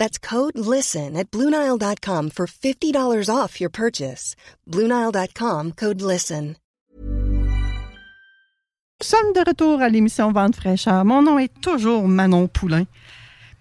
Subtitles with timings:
[0.00, 4.34] That's code LISTEN at Bluenile.com for $50 off your purchase.
[4.66, 6.56] Bluenile.com code LISTEN.
[9.02, 11.04] Nous sommes de retour à l'émission Vente fraîcheur.
[11.04, 12.84] Mon nom est toujours Manon Poulain.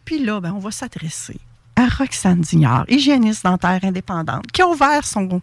[0.05, 1.39] Puis là, ben, on va s'adresser
[1.75, 5.41] à Roxane Dignard, hygiéniste dentaire indépendante, qui a ouvert son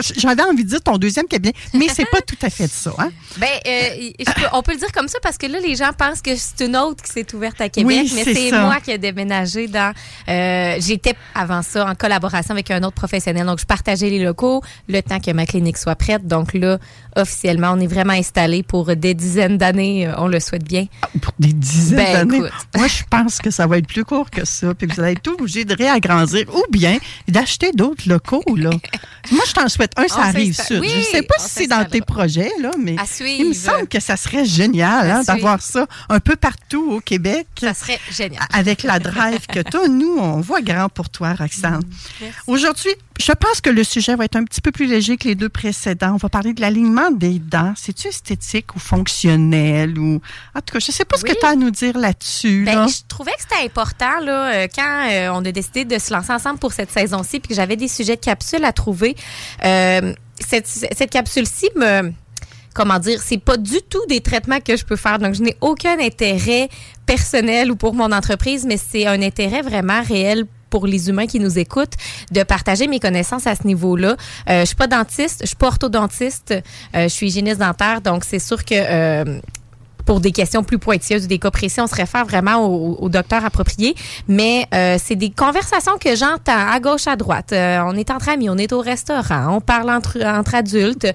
[0.00, 2.92] j'avais envie de dire ton deuxième cabinet, mais c'est pas tout à fait ça.
[2.98, 3.10] Hein?
[3.38, 4.10] Ben, euh,
[4.52, 6.76] on peut le dire comme ça parce que là, les gens pensent que c'est une
[6.76, 9.92] autre qui s'est ouverte à Québec, mais c'est moi qui ai déménagé dans.
[10.28, 14.62] Euh, J'étais avant ça en collaboration avec un autre professionnel, donc je partageais les locaux
[14.88, 16.26] le temps que ma clinique soit prête.
[16.26, 16.78] Donc là,
[17.16, 20.06] officiellement, on est vraiment installé pour des dizaines d'années.
[20.06, 20.86] Euh, on le souhaite bien.
[21.02, 22.50] Ah, pour des dizaines ben, d'années?
[22.76, 25.12] Moi, je pense que ça va être plus court que ça, puis que vous allez
[25.12, 26.98] être obligé de réagrandir ou bien
[27.28, 28.70] d'acheter d'autres locaux là.
[29.30, 30.82] Moi, je t'en souhaite un, ça arrive sud.
[30.84, 34.00] je ne sais pas si c'est dans tes projets, là, mais il me semble que
[34.00, 37.46] ça serait génial hein, d'avoir ça un peu partout au Québec.
[37.60, 38.44] Ça serait génial.
[38.52, 39.88] Avec la drive que tu as.
[39.88, 41.82] Nous, on voit grand pour toi, Roxane.
[42.20, 45.28] Mm, Aujourd'hui, je pense que le sujet va être un petit peu plus léger que
[45.28, 46.14] les deux précédents.
[46.14, 47.72] On va parler de l'alignement des dents.
[47.76, 49.98] C'est-tu esthétique ou fonctionnel?
[49.98, 50.20] Ou...
[50.54, 52.64] En tout cas, je ne sais pas ce que tu as à nous dire là-dessus.
[52.64, 56.12] Ben, Je trouvais que c'était important là, euh, quand euh, on a décidé de se
[56.12, 59.16] lancer ensemble pour cette saison-ci puis que j'avais des sujets de capsules à trouver.
[59.64, 59.73] Euh,
[60.40, 62.12] cette, cette capsule-ci me
[62.74, 65.18] comment dire, c'est pas du tout des traitements que je peux faire.
[65.18, 66.68] Donc, je n'ai aucun intérêt
[67.06, 71.38] personnel ou pour mon entreprise, mais c'est un intérêt vraiment réel pour les humains qui
[71.38, 71.94] nous écoutent
[72.32, 74.16] de partager mes connaissances à ce niveau-là.
[74.50, 78.24] Euh, je suis pas dentiste, je suis pas orthodontiste, euh, je suis hygiéniste dentaire, donc
[78.24, 79.38] c'est sûr que euh,
[80.04, 83.44] pour des questions plus pointilleuses ou des cas précis, on se réfère vraiment au, docteur
[83.44, 83.94] approprié.
[84.28, 87.52] Mais euh, c'est des conversations que j'entends à gauche, à droite.
[87.52, 91.06] Euh, on est entre amis, on est au restaurant, on parle entre, entre adultes.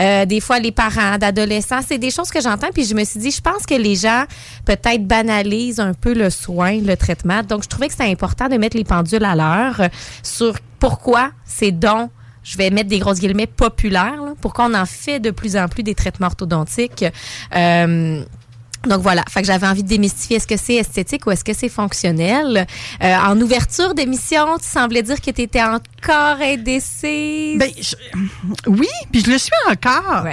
[0.00, 2.68] Euh, des fois, les parents d'adolescents, c'est des choses que j'entends.
[2.72, 4.24] Puis je me suis dit, je pense que les gens
[4.64, 7.42] peut-être banalisent un peu le soin, le traitement.
[7.42, 9.88] Donc, je trouvais que c'était important de mettre les pendules à l'heure
[10.22, 12.10] sur pourquoi c'est donc
[12.42, 15.82] je vais mettre des grosses guillemets populaires, pourquoi on en fait de plus en plus
[15.82, 17.04] des traitements orthodontiques.
[17.54, 18.24] Euh,
[18.86, 21.52] donc voilà, fait que j'avais envie de démystifier est-ce que c'est esthétique ou est-ce que
[21.52, 22.66] c'est fonctionnel?
[23.02, 27.58] Euh, en ouverture d'émission, tu semblais dire que tu étais encore indécise.
[27.58, 27.70] Ben,
[28.66, 30.24] oui, puis je le suis encore.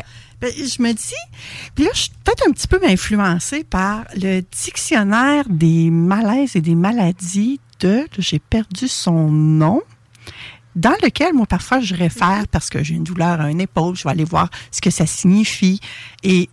[0.41, 1.13] Ben, je me dis,
[1.73, 6.61] puis là, je suis peut-être un petit peu influencée par le dictionnaire des malaises et
[6.61, 9.81] des maladies de, j'ai perdu son nom,
[10.75, 14.03] dans lequel, moi, parfois, je réfère parce que j'ai une douleur à une épaule, je
[14.03, 15.79] vais aller voir ce que ça signifie.
[16.23, 16.49] Et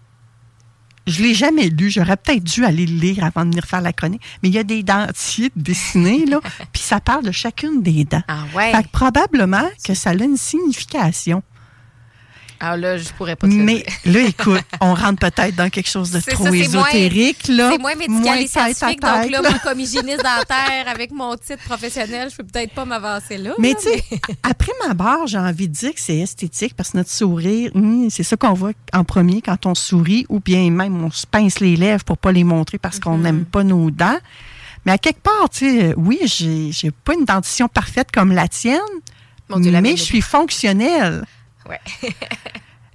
[1.06, 1.90] je l'ai jamais lu.
[1.90, 4.22] J'aurais peut-être dû aller le lire avant de venir faire la chronique.
[4.42, 6.40] Mais il y a des dentiers dessinés, là,
[6.72, 8.22] puis ça parle de chacune des dents.
[8.28, 8.72] Ah ouais.
[8.72, 11.42] Fait que probablement que ça a une signification.
[12.64, 16.12] Ah là, je pourrais pas te Mais là, écoute, on rentre peut-être dans quelque chose
[16.12, 17.48] de trop ésotérique.
[17.48, 17.72] là.
[17.72, 19.00] C'est moins médical et scientifique.
[19.00, 23.36] Donc là, moi, comme hygiéniste dentaire, avec mon titre professionnel, je peux peut-être pas m'avancer
[23.36, 23.54] là.
[23.58, 24.04] Mais tu sais,
[24.44, 28.08] après ma barre, j'ai envie de dire que c'est esthétique parce que notre sourire, hum,
[28.10, 31.58] c'est ça qu'on voit en premier quand on sourit ou bien même on se pince
[31.58, 33.22] les lèvres pour pas les montrer parce qu'on mhm.
[33.22, 34.18] n'aime pas nos dents.
[34.86, 38.78] Mais à quelque part, tu sais, oui, j'ai pas une dentition parfaite comme la tienne,
[39.48, 41.24] mais je suis fonctionnelle.
[41.68, 41.80] Ouais.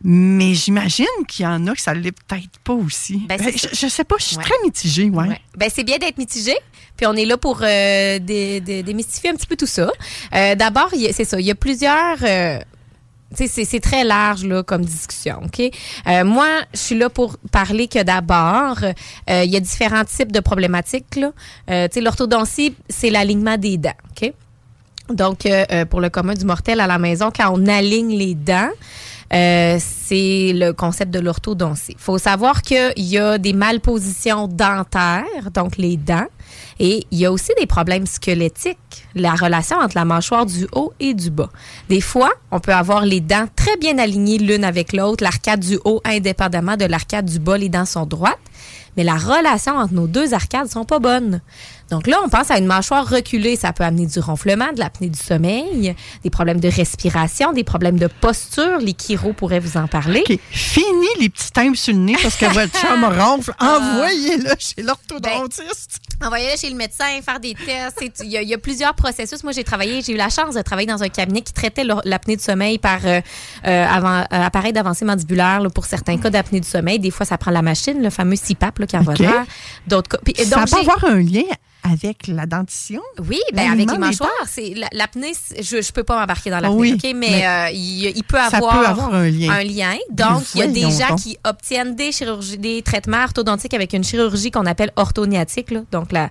[0.04, 3.26] Mais j'imagine qu'il y en a que ça ne l'est peut-être pas aussi.
[3.28, 5.42] Ben, ben, je, ne sais pas, je suis très mitigée, ouais.
[5.56, 6.58] Ben, c'est bien d'être mitigée.
[6.96, 9.90] Puis on est là pour euh, démystifier un petit peu tout ça.
[10.34, 12.18] Euh, d'abord, c'est ça, il y a plusieurs.
[12.24, 12.60] Euh,
[13.36, 15.70] c'est très large là comme discussion, ok?
[16.24, 18.78] moi, je suis là pour parler que d'abord,
[19.28, 21.32] il y a différents types de problématiques là.
[21.68, 24.32] tu sais, l'orthodontie, c'est l'alignement des dents, ok?
[25.10, 28.36] Donc, euh, euh, pour le commun du mortel à la maison, quand on aligne les
[28.36, 28.70] dents,
[29.34, 31.94] euh, c'est le concept de l'orthodontie.
[31.94, 36.28] Il faut savoir qu'il y a des malpositions dentaires, donc les dents,
[36.80, 38.78] et il y a aussi des problèmes squelettiques
[39.16, 41.50] la relation entre la mâchoire du haut et du bas.
[41.90, 45.80] Des fois, on peut avoir les dents très bien alignées l'une avec l'autre, l'arcade du
[45.86, 48.38] haut indépendamment de l'arcade du bas, les dents sont droites,
[48.96, 51.42] mais la relation entre nos deux arcades sont pas bonnes.
[51.90, 53.56] Donc là, on pense à une mâchoire reculée.
[53.56, 57.98] Ça peut amener du ronflement, de l'apnée du sommeil, des problèmes de respiration, des problèmes
[57.98, 58.80] de posture.
[58.80, 60.24] Les chiro pourraient vous en parler.
[60.28, 60.38] OK.
[60.50, 63.54] Fini les petits timbres sur le nez parce que votre chum ronfle.
[63.60, 63.80] Ah.
[63.80, 66.00] Envoyez-le chez l'orthodontiste.
[66.20, 68.22] Ben, envoyez-le chez le médecin, faire des tests.
[68.24, 69.44] Il y, a, plusieurs processus.
[69.44, 72.36] Moi, j'ai travaillé, j'ai eu la chance de travailler dans un cabinet qui traitait l'apnée
[72.36, 73.22] du sommeil par euh,
[73.66, 77.00] euh, avant, euh, appareil d'avancée mandibulaire pour certains cas d'apnée du sommeil.
[77.00, 79.30] Des fois, ça prend la machine, le fameux CPAP là, qui okay.
[79.88, 80.44] D'autres cas.
[80.46, 81.44] ça peut avoir un lien
[81.84, 83.02] avec la dentition?
[83.30, 84.32] Oui, ben avec les mâchoires.
[84.48, 87.16] C'est l'apnée, je ne peux pas m'embarquer dans l'apnée, OK?
[87.16, 89.52] Mais, euh, il, peut avoir, un, lien.
[89.52, 89.96] un lien.
[90.10, 94.04] Donc, il y a des gens qui obtiennent des chirurgies, des traitements orthodontiques avec une
[94.04, 96.30] chirurgie qu'on appelle orthognatique, là, donc la,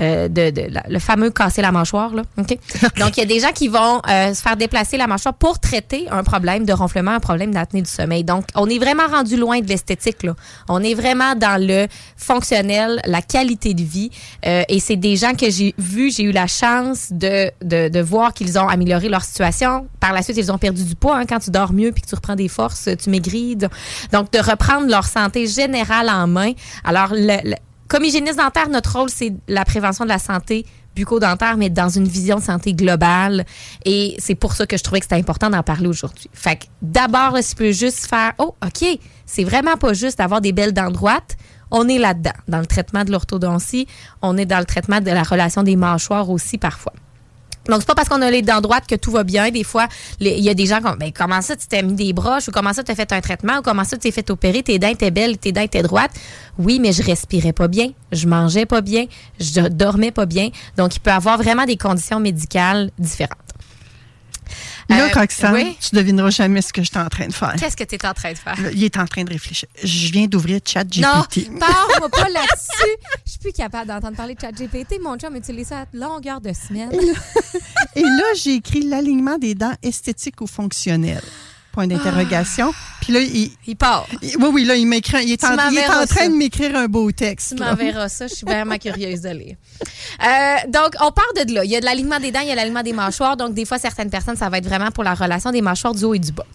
[0.00, 0.52] euh, de,
[0.88, 2.14] le fameux casser la mâchoire.
[2.14, 5.34] Là, donc, il y a des gens qui vont euh, se faire déplacer la mâchoire
[5.34, 8.24] pour traiter un problème de ronflement, un problème d'apnée du sommeil.
[8.24, 10.22] Donc, on est vraiment rendu loin de l'esthétique.
[10.22, 10.34] Là.
[10.68, 14.10] On est vraiment dans le fonctionnel, la qualité de vie.
[14.44, 18.58] et c'est des gens que j'ai vus, j'ai eu la chance de, de, voir qu'ils
[18.58, 19.86] ont amélioré leur situation.
[20.00, 21.16] Par la suite, ils ont perdu du poids.
[21.18, 23.56] Hein, quand tu dors mieux puis que tu reprends des forces, tu maigris.
[24.12, 26.52] Donc, de reprendre leur santé générale en main.
[26.84, 27.12] Alors,
[27.88, 32.06] comme hygiéniste dentaire, notre rôle, c'est la prévention de la santé bucco-dentaire, mais dans une
[32.06, 33.44] vision de santé globale.
[33.84, 36.28] Et c'est pour ça que je trouvais que c'était important d'en parler aujourd'hui.
[36.32, 40.40] Fait que d'abord, si tu peux juste faire, oh, OK, c'est vraiment pas juste d'avoir
[40.40, 41.36] des belles dents droites
[41.72, 42.30] on est là-dedans.
[42.46, 43.88] Dans le traitement de l'orthodontie,
[44.20, 46.92] on est dans le traitement de la relation des mâchoires aussi parfois.
[47.66, 49.50] Donc, c'est pas parce qu'on a les dents droites que tout va bien.
[49.50, 49.86] Des fois,
[50.20, 52.50] il y a des gens qui ben, comment ça, tu t'es mis des broches, ou
[52.50, 54.78] comment ça, tu as fait un traitement, ou comment ça, tu t'es fait opérer, tes
[54.78, 56.10] dents étaient belles, tes dents étaient droites.
[56.58, 59.06] Oui, mais je respirais pas bien, je mangeais pas bien,
[59.38, 60.50] je dormais pas bien.
[60.76, 63.38] Donc, il peut avoir vraiment des conditions médicales différentes.
[64.96, 67.54] Là, euh, Roxane, tu devineras jamais ce que je suis en train de faire.
[67.58, 68.56] Qu'est-ce que tu es en train de faire?
[68.72, 69.68] Il est en train de réfléchir.
[69.82, 71.02] Je viens d'ouvrir ChatGPT.
[71.02, 72.96] Non, parle-moi pas là-dessus.
[73.24, 75.00] Je suis plus capable d'entendre parler de ChatGPT.
[75.02, 76.92] Mon chum utilise ça à longueur de semaine.
[77.94, 81.22] Et là, j'ai écrit l'alignement des dents esthétiques ou fonctionnelles
[81.72, 82.72] point d'interrogation.
[83.00, 84.06] Puis là, il, il part.
[84.22, 85.24] oui, oui, là, il m'écrit.
[85.24, 87.56] Il est, en, il est en train de m'écrire un beau texte.
[87.56, 88.28] Tu m'enverras ça.
[88.28, 89.56] Je suis vraiment curieuse de lire.
[90.24, 91.64] Euh, donc, on part de là.
[91.64, 93.36] Il y a de l'alignement des dents, il y a l'alignement des mâchoires.
[93.36, 96.04] Donc, des fois, certaines personnes, ça va être vraiment pour la relation des mâchoires du
[96.04, 96.46] haut et du bas.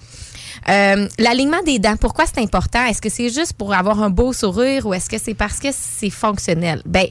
[0.69, 2.83] Euh, l'alignement des dents, pourquoi c'est important?
[2.85, 5.69] Est-ce que c'est juste pour avoir un beau sourire ou est-ce que c'est parce que
[5.71, 6.81] c'est fonctionnel?
[6.85, 7.07] Ben,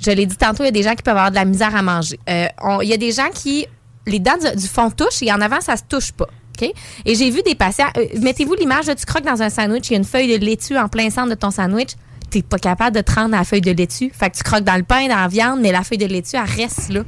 [0.00, 1.74] je l'ai dit tantôt, il y a des gens qui peuvent avoir de la misère
[1.74, 2.18] à manger.
[2.28, 2.46] Euh,
[2.82, 3.66] il y a des gens qui,
[4.06, 6.28] les dents du, du fond touchent et en avant, ça se touche pas.
[6.62, 7.88] Et j'ai vu des patients.
[7.96, 10.76] Euh, mettez-vous l'image, tu croques dans un sandwich, il y a une feuille de laitue
[10.76, 11.90] en plein centre de ton sandwich.
[12.30, 14.10] Tu n'es pas capable de te rendre à la feuille de laitue.
[14.12, 16.36] Fait que tu croques dans le pain, dans la viande, mais la feuille de laitue,
[16.36, 17.02] elle reste là.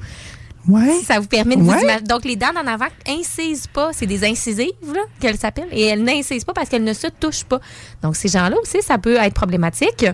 [0.68, 1.00] Ouais.
[1.04, 2.00] Ça vous permet de vous imaginer.
[2.02, 3.90] Donc, les dents en avant incisent pas.
[3.92, 5.68] C'est des incisives, là, qu'elles s'appellent.
[5.70, 7.60] Et elles n'incisent pas parce qu'elles ne se touchent pas.
[8.02, 10.06] Donc, ces gens-là aussi, ça peut être problématique.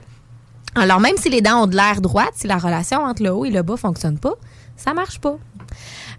[0.74, 3.44] Alors, même si les dents ont de l'air droite, si la relation entre le haut
[3.44, 4.34] et le bas fonctionne pas,
[4.76, 5.36] ça marche pas.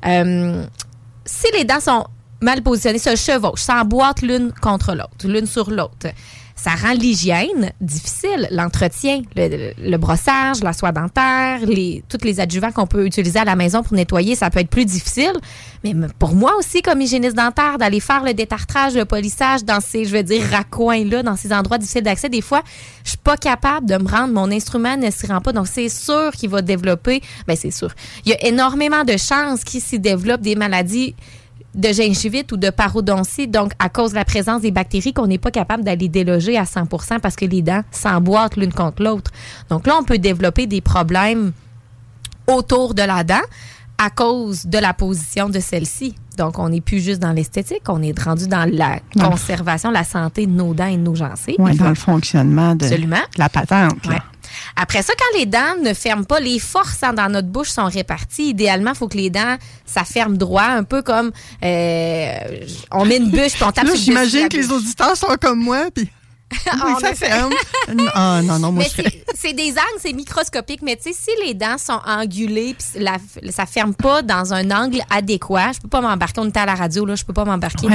[0.06, 0.66] Euh,
[1.26, 2.06] si les dents sont
[2.44, 6.08] mal positionné, se chevauchent, s'emboîtent l'une contre l'autre, l'une sur l'autre.
[6.56, 12.86] Ça rend l'hygiène difficile, l'entretien, le, brossage, la soie dentaire, les, tous les adjuvants qu'on
[12.86, 15.34] peut utiliser à la maison pour nettoyer, ça peut être plus difficile.
[15.84, 20.06] Mais pour moi aussi, comme hygiéniste dentaire, d'aller faire le détartrage, le polissage dans ces,
[20.06, 22.62] je veux dire, raccoins-là, dans ces endroits difficiles d'accès, des fois,
[23.04, 25.54] je suis pas capable de me rendre, mon instrument ne s'y rend pas.
[25.54, 27.90] Donc, c'est sûr qu'il va développer, ben c'est sûr.
[28.26, 31.16] Il y a énormément de chances qu'il s'y développe des maladies
[31.76, 35.38] de gingivite ou de parodontie, donc à cause de la présence des bactéries qu'on n'est
[35.38, 39.32] pas capable d'aller déloger à 100% parce que les dents s'emboîtent l'une contre l'autre.
[39.70, 41.52] Donc là, on peut développer des problèmes
[42.48, 43.42] autour de la dent
[43.98, 46.16] à cause de la position de celle-ci.
[46.38, 50.48] Donc, on n'est plus juste dans l'esthétique, on est rendu dans la conservation, la santé
[50.48, 51.56] de nos dents et de nos gencives.
[51.60, 52.88] Oui, dans le fonctionnement de,
[53.38, 54.08] la patente.
[54.76, 58.50] Après ça, quand les dents ne ferment pas, les forces dans notre bouche sont réparties.
[58.50, 61.32] Idéalement, il faut que les dents, ça ferme droit, un peu comme
[61.64, 62.38] euh,
[62.92, 65.86] on met une bûche puis on tape Là, J'imagine que les auditeurs sont comme moi,
[65.94, 66.10] puis
[66.52, 67.54] oui, ça ferme.
[68.14, 68.84] ah, non, non, moi,
[69.36, 73.04] c'est des angles, c'est microscopique, mais tu sais, si les dents sont angulées, puis
[73.52, 76.76] ça ferme pas dans un angle adéquat, je peux pas m'embarquer, on est à la
[76.76, 77.88] radio, là, je peux pas m'embarquer.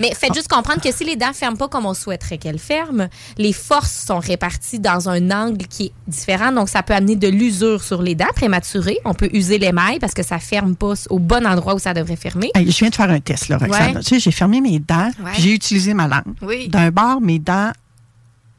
[0.00, 3.08] Mais faites juste comprendre que si les dents ferment pas comme on souhaiterait qu'elles ferment,
[3.36, 7.28] les forces sont réparties dans un angle qui est différent, donc ça peut amener de
[7.28, 8.98] l'usure sur les dents prématurées.
[9.04, 12.16] On peut user l'émail parce que ça ferme pas au bon endroit où ça devrait
[12.16, 12.50] fermer.
[12.54, 14.00] je viens de faire un test, là, Roxane.
[14.00, 16.34] Tu sais, j'ai fermé mes dents, j'ai utilisé ma langue.
[16.42, 16.68] Oui.
[16.68, 17.72] D'un bord, mes dents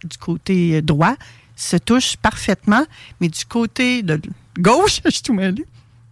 [0.04, 1.16] du côté droit
[1.56, 2.86] se touche parfaitement,
[3.20, 4.22] mais du côté de
[4.58, 5.66] gauche, je suis tout mêlé.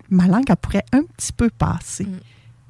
[0.09, 2.05] ma langue, pourrait un petit peu passer.
[2.05, 2.19] Mm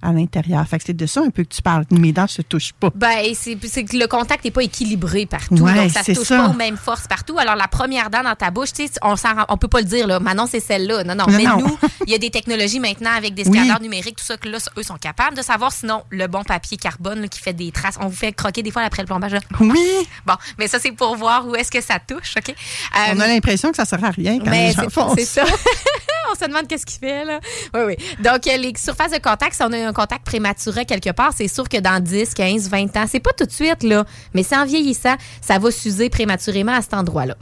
[0.01, 0.66] à l'intérieur.
[0.68, 1.86] Fait que c'est de ça un peu que tu parles.
[1.92, 2.92] Mes dents se touchent pas.
[2.94, 5.56] Ben, c'est que le contact n'est pas équilibré partout.
[5.56, 7.38] donc, ça se touche pas aux mêmes forces partout.
[7.39, 10.08] Alors, la première dent dans ta bouche, tu sais, on ne peut pas le dire,
[10.08, 10.20] là.
[10.20, 11.04] Maintenant, c'est celle-là.
[11.04, 11.25] Non, non.
[11.27, 14.48] mais nous, il y a des technologies maintenant avec des scanners numériques, tout ça, que
[14.48, 15.72] là, eux sont capables de savoir.
[15.72, 17.96] Sinon, le bon papier carbone qui fait des traces.
[18.00, 19.34] On vous fait croquer des fois après le plombage.
[19.60, 20.08] Oui.
[20.25, 22.54] Bon, mais ça, c'est pour voir où est-ce que ça touche, OK?
[22.94, 24.74] on a euh, l'impression que ça sert à rien quand mais
[25.16, 25.44] C'est ça.
[26.32, 27.39] on se demande qu'est-ce qu'il fait, là.
[27.74, 27.96] Oui, oui.
[28.20, 31.77] Donc, les surfaces de contact, on a un contact prématuré quelque part, c'est sûr que
[31.77, 35.15] dans 10, 15, 20 ans, c'est pas tout de suite, là, mais c'est en vieillissant,
[35.41, 37.36] ça va s'user prématurément à cet endroit-là.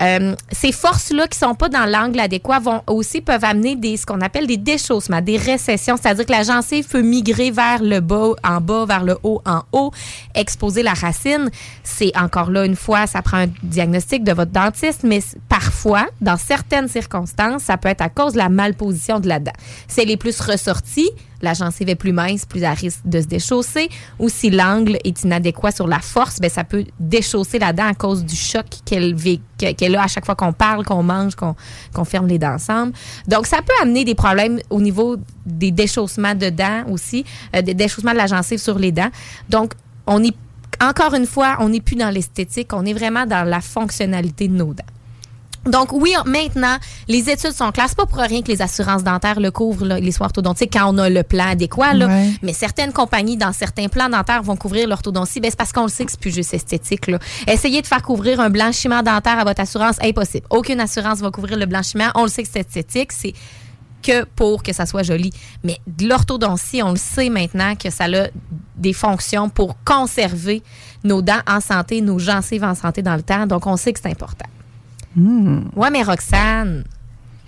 [0.00, 4.06] Euh, ces forces-là qui sont pas dans l'angle adéquat vont aussi peuvent amener des ce
[4.06, 8.30] qu'on appelle des déchaussements, des récessions, c'est-à-dire que la gencive peut migrer vers le bas
[8.44, 9.90] en bas, vers le haut en haut,
[10.34, 11.50] exposer la racine.
[11.82, 16.36] C'est encore là une fois, ça prend un diagnostic de votre dentiste, mais parfois, dans
[16.36, 19.52] certaines circonstances, ça peut être à cause de la malposition de la dent.
[19.88, 21.10] C'est les plus ressortis,
[21.42, 23.88] la gencive est plus mince, plus à risque de se déchausser.
[24.18, 27.94] Ou si l'angle est inadéquat sur la force, ben ça peut déchausser la dent à
[27.94, 29.14] cause du choc qu'elle
[29.56, 32.92] qu'elle a à chaque fois qu'on parle, qu'on mange, qu'on ferme les dents ensemble.
[33.26, 35.16] Donc, ça peut amener des problèmes au niveau
[35.46, 37.24] des déchaussements de dents aussi,
[37.56, 39.10] euh, des déchaussements de la gencive sur les dents.
[39.48, 39.72] Donc,
[40.06, 40.34] on est
[40.80, 44.54] encore une fois, on n'est plus dans l'esthétique, on est vraiment dans la fonctionnalité de
[44.54, 44.84] nos dents.
[45.68, 46.76] Donc oui, maintenant,
[47.08, 47.94] les études sont claires.
[47.94, 51.08] pas pour rien que les assurances dentaires le couvrent, les soins orthodontiques, quand on a
[51.08, 51.94] le plan adéquat.
[52.42, 55.40] Mais certaines compagnies, dans certains plans dentaires, vont couvrir l'orthodontie.
[55.40, 57.06] Ben, c'est parce qu'on le sait que c'est plus juste esthétique.
[57.06, 57.18] Là.
[57.46, 60.46] Essayez de faire couvrir un blanchiment dentaire à votre assurance, impossible.
[60.50, 62.08] Aucune assurance va couvrir le blanchiment.
[62.14, 63.12] On le sait que c'est esthétique.
[63.12, 63.34] C'est
[64.02, 65.32] que pour que ça soit joli.
[65.64, 68.28] Mais de l'orthodontie, on le sait maintenant que ça a
[68.76, 70.62] des fonctions pour conserver
[71.04, 73.46] nos dents en santé, nos gencives en santé dans le temps.
[73.46, 74.46] Donc, on sait que c'est important.
[75.18, 75.62] Hmm.
[75.74, 76.84] Ouais, mais Roxane,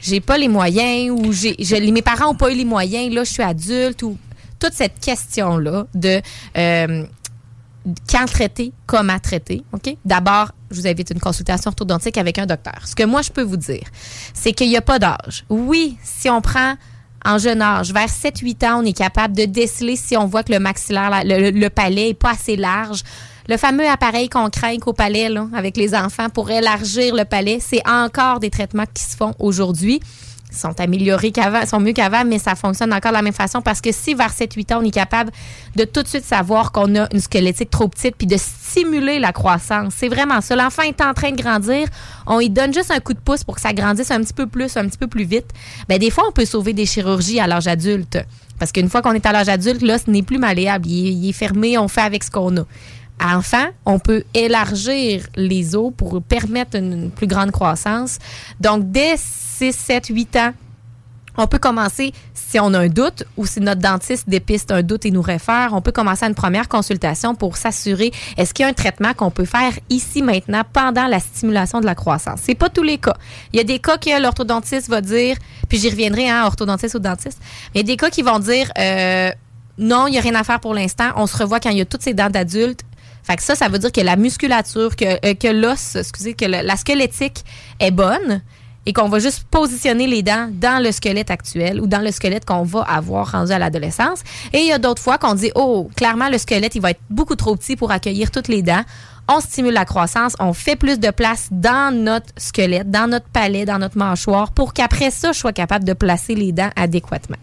[0.01, 1.57] j'ai pas les moyens ou j'ai,
[1.93, 4.19] mes parents ont pas eu les moyens, là, je suis adulte ou
[4.59, 6.21] toute cette question-là de
[6.57, 7.05] euh,
[8.11, 9.63] quand traiter, comment traiter?
[10.05, 12.81] D'abord, je vous invite une consultation orthodontique avec un docteur.
[12.87, 13.87] Ce que moi, je peux vous dire,
[14.35, 15.45] c'est qu'il n'y a pas d'âge.
[15.49, 16.75] Oui, si on prend
[17.25, 20.53] en jeune âge, vers 7-8 ans, on est capable de déceler si on voit que
[20.53, 23.05] le maxillaire, le, le palais n'est pas assez large
[23.49, 27.87] le fameux appareil qu'on craint au palais avec les enfants pour élargir le palais, c'est
[27.89, 30.01] encore des traitements qui se font aujourd'hui.
[30.53, 33.63] Ils sont améliorés qu'avant, sont mieux qu'avant, mais ça fonctionne encore de la même façon
[33.63, 35.31] parce que si vers 7-8 ans, on est capable
[35.77, 39.33] de tout de suite savoir qu'on a une squelettique trop petite puis de stimuler la
[39.33, 39.95] croissance.
[39.97, 40.57] C'est vraiment ça.
[40.57, 41.87] L'enfant est en train de grandir.
[42.27, 44.47] On lui donne juste un coup de pouce pour que ça grandisse un petit peu
[44.47, 45.47] plus, un petit peu plus vite.
[45.89, 48.19] Ben, des fois, on peut sauver des chirurgies à l'âge adulte.
[48.59, 50.87] Parce qu'une fois qu'on est à l'âge adulte, là, ce n'est plus malléable.
[50.87, 52.65] il est fermé, on fait avec ce qu'on a
[53.23, 58.19] enfant, on peut élargir les os pour permettre une plus grande croissance.
[58.61, 60.53] Donc, dès 6, 7, 8 ans,
[61.37, 65.07] on peut commencer, si on a un doute ou si notre dentiste dépiste un doute
[65.07, 68.67] et nous réfère, on peut commencer à une première consultation pour s'assurer est-ce qu'il y
[68.67, 72.41] a un traitement qu'on peut faire ici maintenant pendant la stimulation de la croissance?
[72.43, 73.15] C'est pas tous les cas.
[73.53, 75.37] Il y a des cas que l'orthodontiste va dire,
[75.69, 77.41] puis j'y reviendrai, hein, orthodontiste ou dentiste.
[77.75, 79.31] il y a des cas qui vont dire euh,
[79.79, 81.11] non, il n'y a rien à faire pour l'instant.
[81.17, 82.83] On se revoit quand il y a toutes ces dents d'adulte
[83.31, 86.47] fait que ça, ça veut dire que la musculature, que, euh, que l'os, excusez, que
[86.47, 87.45] la squelettique
[87.79, 88.43] est bonne
[88.87, 92.45] et qu'on va juste positionner les dents dans le squelette actuel ou dans le squelette
[92.45, 94.21] qu'on va avoir rendu à l'adolescence.
[94.53, 97.01] Et il y a d'autres fois qu'on dit, oh, clairement, le squelette, il va être
[97.11, 98.83] beaucoup trop petit pour accueillir toutes les dents.
[99.29, 103.65] On stimule la croissance, on fait plus de place dans notre squelette, dans notre palais,
[103.65, 107.37] dans notre mâchoire pour qu'après ça, je sois capable de placer les dents adéquatement.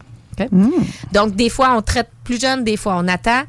[0.52, 0.70] Mmh.
[1.12, 3.44] Donc, des fois, on traite plus jeune, des fois, on attend.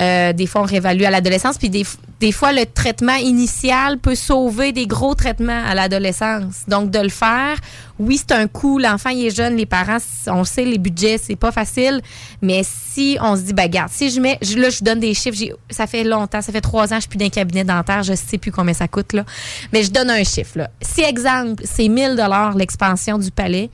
[0.00, 1.58] Euh, des fois, on réévalue à l'adolescence.
[1.58, 1.84] Puis des,
[2.18, 6.62] des, fois, le traitement initial peut sauver des gros traitements à l'adolescence.
[6.66, 7.58] Donc, de le faire,
[7.98, 8.78] oui, c'est un coût.
[8.78, 9.56] L'enfant, il est jeune.
[9.56, 12.00] Les parents, on sait, les budgets, c'est pas facile.
[12.40, 15.54] Mais si on se dit, ben, garde, si je mets, là, je donne des chiffres.
[15.70, 18.02] Ça fait longtemps, ça fait trois ans, je suis plus d'un cabinet dentaire.
[18.02, 19.24] Je sais plus combien ça coûte, là.
[19.72, 20.70] Mais je donne un chiffre, là.
[20.80, 22.16] Si, exemple, c'est 1000
[22.56, 23.68] l'expansion du palais,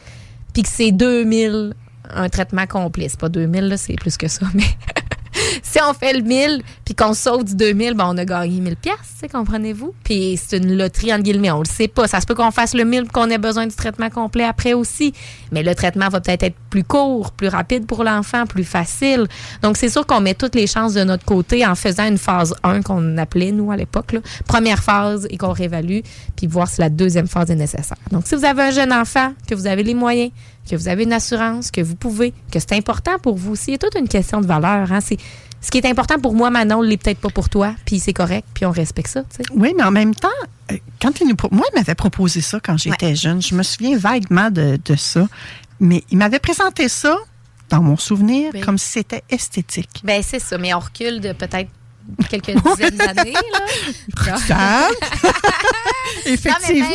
[0.52, 1.74] puis que c'est 2000
[2.10, 3.08] un traitement complet.
[3.08, 4.64] C'est pas 2000, c'est plus que ça, mais
[5.62, 8.76] si on fait le 1000 puis qu'on saute du 2000, ben on a gagné 1000
[8.76, 8.96] pièces,
[9.32, 9.94] comprenez-vous?
[10.04, 12.06] Puis c'est une loterie entre guillemets, on le sait pas.
[12.08, 15.12] Ça se peut qu'on fasse le 1000 qu'on ait besoin du traitement complet après aussi.
[15.52, 19.26] Mais le traitement va peut-être être plus court, plus rapide pour l'enfant, plus facile.
[19.62, 22.54] Donc c'est sûr qu'on met toutes les chances de notre côté en faisant une phase
[22.62, 26.00] 1 qu'on appelait nous à l'époque, première phase et qu'on réévalue,
[26.36, 27.98] puis voir si la deuxième phase est nécessaire.
[28.10, 30.30] Donc si vous avez un jeune enfant, que vous avez les moyens,
[30.68, 33.72] que vous avez une assurance, que vous pouvez, que c'est important pour vous aussi.
[33.72, 34.92] C'est toute une question de valeur.
[34.92, 35.00] Hein?
[35.60, 38.46] Ce qui est important pour moi, Manon, l'est peut-être pas pour toi, puis c'est correct,
[38.54, 39.22] puis on respecte ça.
[39.54, 40.28] Oui, mais en même temps,
[40.70, 43.42] euh, quand il nous, moi, il m'avait proposé ça quand j'étais jeune.
[43.42, 45.28] Je me souviens vaguement de, ça.
[45.80, 47.16] Mais il m'avait présenté ça,
[47.70, 50.00] dans mon souvenir, comme si c'était esthétique.
[50.04, 51.70] Ben c'est ça, mais on recule de peut-être
[52.28, 53.32] quelques dizaines d'années.
[53.32, 54.36] Là.
[56.26, 56.88] Effectivement.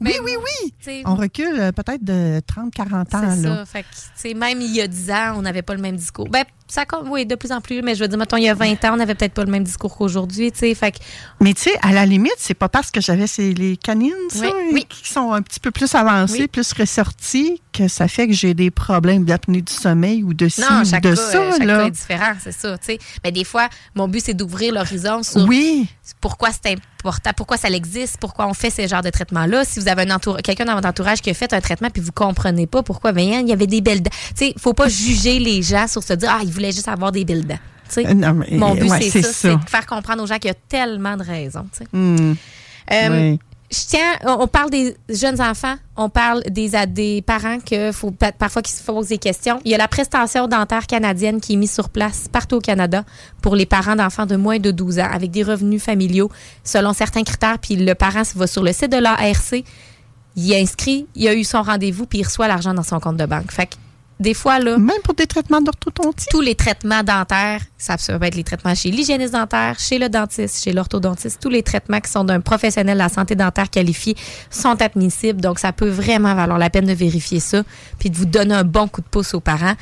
[0.00, 1.02] oui, oui, oui.
[1.06, 3.34] On recule euh, peut-être de 30, 40 ans.
[3.34, 3.64] C'est ça.
[3.66, 6.28] Fait même il y a 10 ans, on n'avait pas le même discours.
[6.28, 8.54] Ben, ça oui, de plus en plus, mais je veux dire, mettons, il y a
[8.54, 10.74] 20 ans, on n'avait peut-être pas le même discours qu'aujourd'hui, tu sais.
[10.74, 10.94] Fait
[11.40, 14.46] Mais tu sais, à la limite, c'est pas parce que j'avais les canines, ça,
[14.88, 18.70] qui sont un petit peu plus avancées, plus ressorties, que ça fait que j'ai des
[18.70, 21.52] problèmes d'apnée du sommeil ou de ci non, chaque de ça.
[21.52, 22.98] Chaque cas est différent, c'est ça, tu sais.
[23.24, 25.88] Mais des fois, mon but, c'est d'ouvrir l'horizon sur oui.
[26.20, 29.64] Pourquoi c'est important, pourquoi ça existe, pourquoi on fait ce genre de traitement-là?
[29.64, 32.12] Si vous avez un quelqu'un dans votre entourage qui a fait un traitement puis vous
[32.12, 34.10] comprenez pas pourquoi, bien, il y avait des belles dents.
[34.30, 37.24] Tu sais, faut pas juger les gens sur se dire, ah, voulait juste avoir des
[37.24, 37.58] belles dents.
[37.96, 38.14] Euh,
[38.52, 41.22] Mon but, c'est ça, c'est de faire comprendre aux gens qu'il y a tellement de
[41.22, 41.66] raisons.
[41.92, 42.34] Hmm.
[42.92, 43.36] Euh,
[43.70, 48.72] je tiens, on parle des jeunes enfants, on parle des, parents que faut parfois qui
[48.72, 49.60] se posent des questions.
[49.64, 53.04] Il y a la prestation dentaire canadienne qui est mise sur place partout au Canada
[53.42, 56.30] pour les parents d'enfants de moins de 12 ans avec des revenus familiaux
[56.64, 57.58] selon certains critères.
[57.58, 59.62] Puis le parent va sur le site de l'ARC,
[60.36, 63.18] il est inscrit, il a eu son rendez-vous, puis il reçoit l'argent dans son compte
[63.18, 63.52] de banque.
[63.52, 63.74] Fait que
[64.20, 64.78] des fois, là.
[64.78, 66.26] Même pour des traitements d'orthodontie?
[66.30, 70.62] Tous les traitements dentaires, ça peut être les traitements chez l'hygiéniste dentaire, chez le dentiste,
[70.62, 74.16] chez l'orthodontiste, tous les traitements qui sont d'un professionnel de la santé dentaire qualifié
[74.50, 75.40] sont admissibles.
[75.40, 77.62] Donc, ça peut vraiment valoir la peine de vérifier ça,
[77.98, 79.74] puis de vous donner un bon coup de pouce aux parents.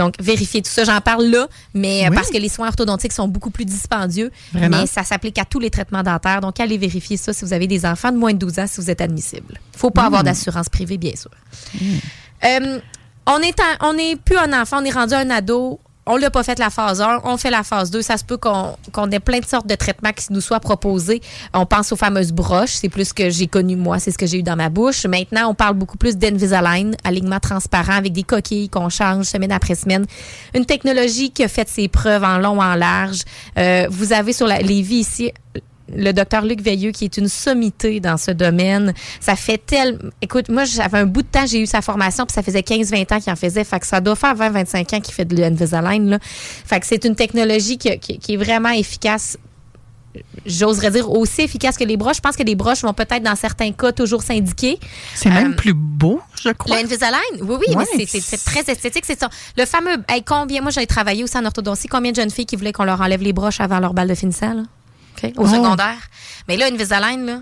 [0.00, 0.84] Donc, vérifiez tout ça.
[0.84, 4.30] J'en parle là, mais euh, parce que les soins orthodontiques sont beaucoup plus dispendieux.
[4.54, 6.40] Mais ça s'applique à tous les traitements dentaires.
[6.40, 8.80] Donc, allez vérifier ça si vous avez des enfants de moins de 12 ans, si
[8.80, 9.60] vous êtes admissible.
[9.74, 10.24] Il ne faut pas avoir mmh.
[10.24, 11.30] d'assurance privée, bien sûr.
[11.74, 11.84] Mmh.
[12.44, 12.78] Euh,
[13.26, 15.80] on est on n'est plus un enfant, on est rendu un ado.
[16.06, 18.02] On l'a pas fait la phase 1, on fait la phase 2.
[18.02, 21.20] Ça se peut qu'on ait plein de sortes de traitements qui nous soient proposés.
[21.54, 24.26] On pense aux fameuses broches, c'est plus ce que j'ai connu moi, c'est ce que
[24.26, 25.04] j'ai eu dans ma bouche.
[25.06, 29.74] Maintenant, on parle beaucoup plus d'Invisalign, alignement transparent avec des coquilles qu'on change semaine après
[29.76, 30.04] semaine.
[30.54, 33.20] Une technologie qui a fait ses preuves en long, en large.
[33.58, 35.32] Euh, vous avez sur la, les vies ici
[35.94, 38.94] le docteur Luc Veilleux, qui est une sommité dans ce domaine.
[39.20, 39.98] Ça fait tel...
[40.22, 43.14] Écoute, moi, j'avais un bout de temps, j'ai eu sa formation, puis ça faisait 15-20
[43.14, 43.64] ans qu'il en faisait.
[43.64, 46.10] Fait que ça doit faire 20-25 ans qu'il fait de l'Invisalign.
[46.10, 46.18] Là.
[46.22, 49.36] Fait que c'est une technologie qui, est vraiment efficace
[50.44, 52.16] j'oserais dire aussi efficace que les broches.
[52.16, 54.78] Je pense que les broches vont peut-être dans certains cas toujours s'indiquer.
[55.14, 56.76] C'est même euh, plus beau, je crois.
[56.76, 59.04] L'Invisalign, oui, oui, mais c'est très esthétique.
[59.06, 59.24] C'est
[59.56, 62.72] Le fameux, combien, moi j'ai travaillé aussi en orthodontie, combien de jeunes filles qui voulaient
[62.72, 64.54] qu'on leur enlève les broches avant leur balle de finissant?
[64.54, 64.62] Là?
[65.36, 65.46] Au oh.
[65.46, 66.08] secondaire.
[66.48, 67.40] Mais là, une Visaline, là,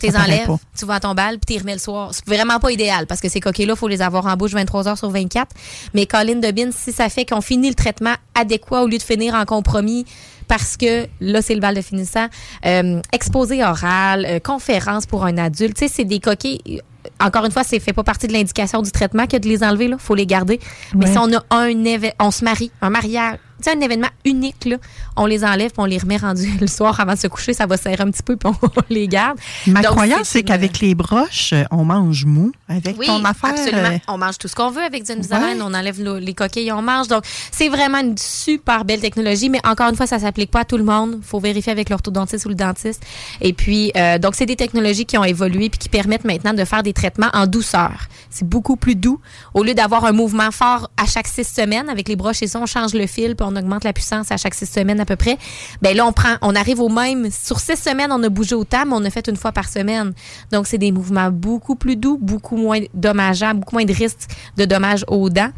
[0.00, 2.10] tu les enlèves, tu vas à ton bal, puis tu remets le soir.
[2.12, 4.88] C'est vraiment pas idéal parce que ces coquilles-là, il faut les avoir en bouche 23
[4.88, 5.54] heures sur 24.
[5.94, 9.34] Mais Colline Dobin, si ça fait qu'on finit le traitement adéquat au lieu de finir
[9.34, 10.04] en compromis,
[10.48, 12.26] parce que là, c'est le bal de finissant,
[12.66, 16.82] euh, exposé oral, euh, conférence pour un adulte, tu sais, c'est des coquilles
[17.20, 19.86] encore une fois, c'est fait pas partie de l'indication du traitement que de les enlever.
[19.86, 20.58] Il faut les garder.
[20.94, 21.72] Mais si on a un
[22.18, 23.36] on se marie, un mariage,
[23.72, 24.76] un événement unique, là,
[25.16, 27.52] on les enlève puis on les remet rendus le soir avant de se coucher.
[27.52, 29.38] Ça va serrer un petit peu puis on les garde.
[29.66, 32.52] Ma croyance, c'est qu'avec les broches, euh, on mange mou.
[32.68, 33.50] Avec ton affaire.
[33.50, 33.88] Absolument.
[33.88, 35.60] Euh, on mange tout ce qu'on veut avec du ouais.
[35.60, 37.08] On enlève les coquilles, on mange.
[37.08, 39.50] Donc, c'est vraiment une super belle technologie.
[39.50, 41.16] Mais encore une fois, ça s'applique pas à tout le monde.
[41.18, 43.04] Il faut vérifier avec l'orthodontiste ou le dentiste.
[43.40, 46.64] Et puis, euh, donc, c'est des technologies qui ont évolué puis qui permettent maintenant de
[46.64, 48.08] faire des traitements en douceur.
[48.30, 49.20] C'est beaucoup plus doux.
[49.54, 52.60] Au lieu d'avoir un mouvement fort à chaque six semaines, avec les broches et ça,
[52.60, 55.16] on change le fil puis on augmente la puissance à chaque six semaines à peu
[55.16, 55.38] près.
[55.82, 57.30] Ben là, on prend, on arrive au même.
[57.30, 60.12] Sur six semaines, on a bougé autant, mais on a fait une fois par semaine.
[60.52, 64.64] Donc, c'est des mouvements beaucoup plus doux, beaucoup moins dommageables, beaucoup moins de risques de
[64.64, 65.50] dommages aux dents.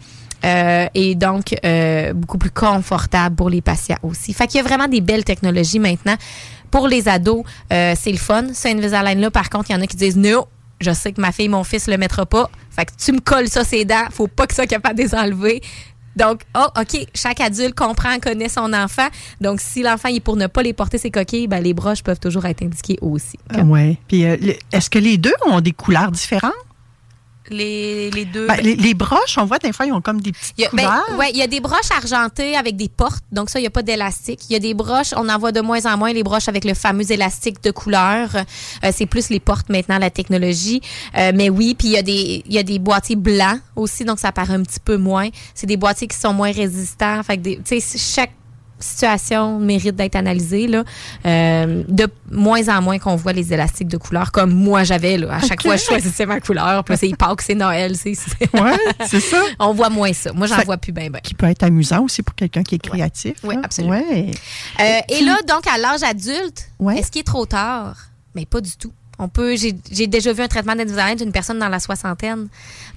[0.44, 4.32] Euh, et donc euh, beaucoup plus confortable pour les patients aussi.
[4.32, 6.14] Fait qu'il y a vraiment des belles technologies maintenant.
[6.70, 8.44] Pour les ados, euh, c'est le fun.
[8.52, 10.46] Ce Invisalign-là, par contre, il y en a qui disent non,
[10.80, 12.50] je sais que ma fille, mon fils le mettra pas.
[12.70, 15.14] Fait que tu me colles ça ses dents, faut pas que ça capable de les
[15.14, 15.62] enlever.
[16.16, 19.06] Donc, oh, OK, chaque adulte comprend, connaît son enfant.
[19.40, 22.20] Donc, si l'enfant est pour ne pas les porter ses coquilles, ben, les broches peuvent
[22.20, 23.38] toujours être indiquées aussi.
[23.64, 23.98] oui.
[24.08, 24.36] Puis, euh,
[24.72, 26.52] est-ce que les deux ont des couleurs différentes?
[27.50, 28.46] Les, les deux.
[28.46, 31.04] Ben, les, broches, on voit des fois, ils ont comme des petites ben, couleurs.
[31.18, 33.24] oui, il y a des broches argentées avec des portes.
[33.32, 34.40] Donc, ça, il n'y a pas d'élastique.
[34.48, 36.64] Il y a des broches, on en voit de moins en moins les broches avec
[36.64, 38.30] le fameux élastique de couleur.
[38.34, 40.80] Euh, c'est plus les portes maintenant, la technologie.
[41.16, 44.04] Euh, mais oui, puis il y, a des, il y a des boîtiers blancs aussi,
[44.04, 45.28] donc ça paraît un petit peu moins.
[45.54, 47.22] C'est des boîtiers qui sont moins résistants.
[47.22, 48.32] Fait que, tu sais, chaque
[48.78, 50.66] situation mérite d'être analysée.
[50.66, 50.84] Là.
[51.24, 55.22] Euh, de moins en moins qu'on voit les élastiques de couleur comme moi j'avais.
[55.28, 56.84] À chaque fois, je choisissais ma couleur.
[56.84, 57.96] Puis c'est Pâques, c'est Noël.
[57.96, 58.14] C'est,
[58.54, 59.40] ouais, c'est ça.
[59.58, 60.32] On voit moins ça.
[60.32, 61.10] Moi, j'en vois plus bien.
[61.10, 61.20] Ben.
[61.20, 63.34] Qui peut être amusant aussi pour quelqu'un qui est créatif.
[63.44, 63.96] Oui, absolument.
[63.96, 64.30] Ouais.
[64.80, 67.96] Euh, et là, donc, à l'âge adulte, est-ce qu'il est trop tard?
[68.34, 68.92] Mais pas du tout.
[69.18, 72.48] On peut, j'ai déjà vu un traitement d'Invisalign d'une personne dans la soixantaine.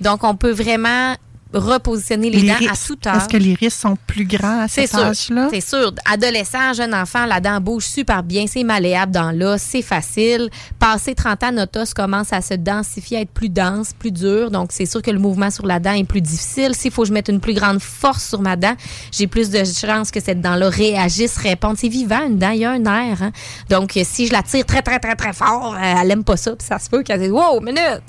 [0.02, 1.16] Donc, on peut vraiment
[1.54, 3.16] repositionner les, dents à toute heure.
[3.16, 5.48] Est-ce que les risques sont plus grands à cet âge-là?
[5.52, 5.94] C'est sûr.
[6.06, 10.50] Adolescent, jeune enfant, la dent bouge super bien, c'est malléable dans l'os, c'est facile.
[10.78, 14.52] Passé 30 ans, notre os commence à se densifier, à être plus dense, plus dur.
[14.52, 16.76] Donc, c'est sûr que le mouvement sur la dent est plus difficile.
[16.76, 18.76] S'il faut que je mette une plus grande force sur ma dent,
[19.12, 21.78] j'ai plus de chances que cette dent-là réagisse, réponde.
[21.78, 23.24] C'est vivant, une dent, il y a un air.
[23.24, 23.32] Hein?
[23.70, 26.56] Donc, si je la tire très, très, très, très fort, euh, elle aime pas ça.
[26.56, 28.04] Puis ça se peut qu'elle dise «Wow, minute!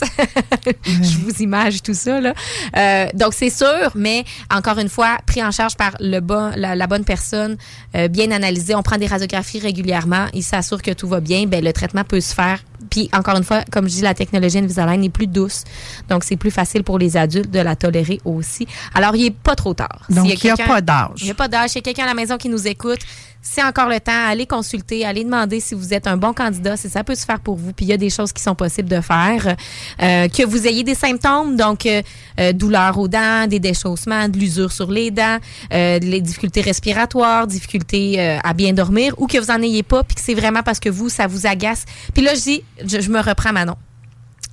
[0.85, 2.35] je vous image tout ça, là.
[2.76, 6.51] Euh, donc, donc, c'est sûr, mais encore une fois, pris en charge par le bon,
[6.57, 7.57] la, bonne personne,
[7.95, 8.75] euh, bien analysé.
[8.75, 10.27] On prend des radiographies régulièrement.
[10.35, 11.47] Il s'assure que tout va bien.
[11.47, 12.59] Ben, le traitement peut se faire.
[12.90, 15.62] Puis, encore une fois, comme je dis, la technologie Invisalign est plus douce.
[16.09, 18.66] Donc, c'est plus facile pour les adultes de la tolérer aussi.
[18.95, 20.07] Alors, il n'est pas trop tard.
[20.09, 21.19] Donc, il n'y a, pas d'âge.
[21.19, 21.71] Il n'y a pas d'âge.
[21.71, 22.99] S'il y a quelqu'un à la maison qui nous écoute,
[23.42, 24.26] c'est encore le temps.
[24.29, 27.40] Allez consulter, allez demander si vous êtes un bon candidat, si ça peut se faire
[27.40, 27.72] pour vous.
[27.72, 29.57] Puis il y a des choses qui sont possibles de faire.
[30.03, 32.03] Euh, que vous ayez des symptômes, donc euh,
[32.38, 35.38] euh, douleur aux dents, des déchaussements, de l'usure sur les dents,
[35.70, 40.20] les difficultés respiratoires, difficultés à bien dormir, ou que vous en ayez pas, puis que
[40.20, 41.85] c'est vraiment parce que vous, ça vous agace.
[42.14, 43.76] Puis là, je dis, je, je me reprends Manon.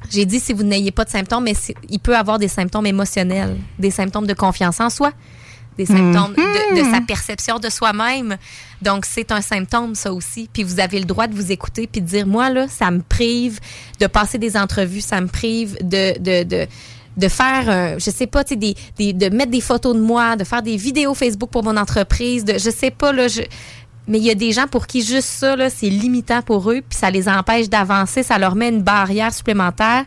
[0.09, 1.53] J'ai dit si vous n'ayez pas de symptômes, mais
[1.89, 5.11] il peut avoir des symptômes émotionnels, des symptômes de confiance en soi
[5.77, 7.05] des symptômes de, sa mhm.
[7.05, 8.37] perception de soi-même.
[8.81, 10.49] Donc, c'est un symptôme, ça aussi.
[10.51, 13.01] Puis vous avez le droit de vous écouter puis de dire, moi, là, ça me
[13.01, 13.59] prive
[13.99, 16.17] de passer des entrevues, ça me prive de...
[16.19, 16.67] de, de
[17.17, 20.43] de faire, euh, je sais pas, des, des, de mettre des photos de moi, de
[20.43, 23.41] faire des vidéos Facebook pour mon entreprise, de, je sais pas, là, je,
[24.07, 26.81] mais il y a des gens pour qui juste ça, là, c'est limitant pour eux,
[26.87, 30.05] puis ça les empêche d'avancer, ça leur met une barrière supplémentaire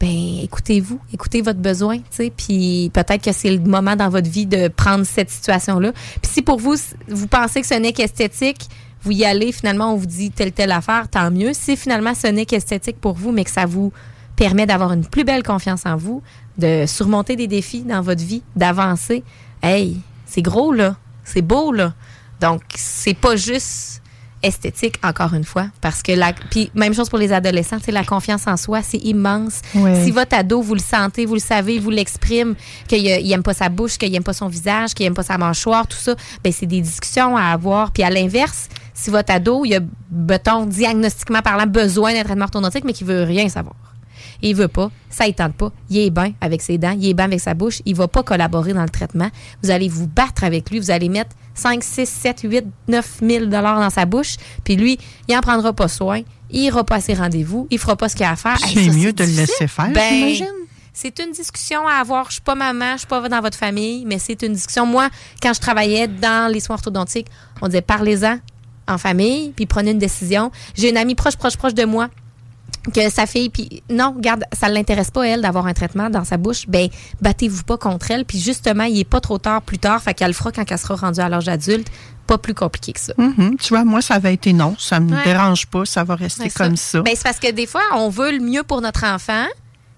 [0.00, 4.30] ben écoutez-vous, écoutez votre besoin, tu sais, puis peut-être que c'est le moment dans votre
[4.30, 5.92] vie de prendre cette situation-là.
[6.22, 6.76] Puis si pour vous,
[7.08, 8.68] vous pensez que ce n'est qu'esthétique,
[9.02, 11.52] vous y allez, finalement, on vous dit telle, telle affaire, tant mieux.
[11.52, 13.92] Si finalement ce n'est qu'esthétique pour vous, mais que ça vous
[14.36, 16.22] permet d'avoir une plus belle confiance en vous,
[16.58, 19.24] de surmonter des défis dans votre vie, d'avancer,
[19.62, 20.96] hey, c'est gros, là.
[21.24, 21.94] C'est beau, là.
[22.40, 24.02] Donc, c'est pas juste
[24.42, 28.04] esthétique, encore une fois, parce que la, puis même chose pour les adolescents, c'est la
[28.04, 29.62] confiance en soi, c'est immense.
[30.04, 32.54] Si votre ado, vous le sentez, vous le savez, vous l'exprime,
[32.86, 35.86] qu'il n'aime pas sa bouche, qu'il n'aime pas son visage, qu'il n'aime pas sa mâchoire,
[35.86, 37.90] tout ça, ben c'est des discussions à avoir.
[37.90, 42.84] Puis à l'inverse, si votre ado, il a, mettons, diagnostiquement parlant, besoin d'un traitement orthodontique,
[42.84, 43.74] mais qu'il veut rien savoir
[44.42, 47.14] il veut pas, ça ne tente pas, il est bien avec ses dents, il est
[47.14, 49.30] bien avec sa bouche, il va pas collaborer dans le traitement.
[49.62, 53.46] Vous allez vous battre avec lui, vous allez mettre 5, 6, 7, 8, 9 000
[53.46, 57.00] dollars dans sa bouche, puis lui, il en prendra pas soin, il ira pas à
[57.00, 58.58] ses rendez-vous, il fera pas ce qu'il a à faire.
[58.58, 60.46] C'est mieux de le laisser faire, ben, j'imagine.
[61.00, 62.26] C'est une discussion à avoir.
[62.26, 64.84] Je suis pas maman, je suis pas dans votre famille, mais c'est une discussion.
[64.84, 65.08] Moi,
[65.40, 67.28] quand je travaillais dans les soins orthodontiques,
[67.62, 68.40] on disait parlez-en
[68.88, 70.50] en famille, puis prenez une décision.
[70.74, 72.08] J'ai une amie proche, proche, proche de moi
[72.92, 76.36] que sa fille puis non regarde ça l'intéresse pas elle d'avoir un traitement dans sa
[76.36, 76.88] bouche ben
[77.20, 80.28] battez-vous pas contre elle puis justement il est pas trop tard plus tard fait qu'elle
[80.28, 81.88] le fera quand elle sera rendue à l'âge adulte
[82.28, 83.14] pas plus compliqué que ça.
[83.14, 83.56] Mm-hmm.
[83.56, 84.76] Tu vois, moi, ça avait été non.
[84.78, 85.86] Ça me dérange pas.
[85.86, 87.00] Ça va rester comme ça.
[87.00, 89.46] Ben, c'est parce que des fois, on veut le mieux pour notre enfant.